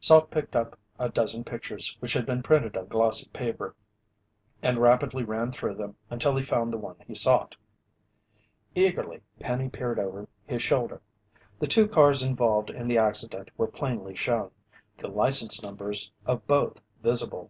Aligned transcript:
Salt 0.00 0.30
picked 0.30 0.54
up 0.54 0.78
a 0.98 1.08
dozen 1.08 1.42
pictures 1.42 1.96
which 2.00 2.12
had 2.12 2.26
been 2.26 2.42
printed 2.42 2.76
on 2.76 2.86
glossy 2.88 3.26
paper 3.30 3.74
and 4.62 4.76
rapidly 4.82 5.24
ran 5.24 5.50
through 5.50 5.74
them 5.74 5.96
until 6.10 6.36
he 6.36 6.42
found 6.42 6.70
the 6.70 6.76
one 6.76 6.96
he 7.06 7.14
sought. 7.14 7.56
Eagerly 8.74 9.22
Penny 9.40 9.70
peered 9.70 9.98
over 9.98 10.28
his 10.44 10.62
shoulder. 10.62 11.00
The 11.58 11.66
two 11.68 11.88
cars 11.88 12.22
involved 12.22 12.68
in 12.68 12.86
the 12.86 12.98
accident 12.98 13.50
were 13.56 13.66
plainly 13.66 14.14
shown, 14.14 14.50
the 14.98 15.08
license 15.08 15.62
numbers 15.62 16.12
of 16.26 16.46
both 16.46 16.82
visible. 17.02 17.46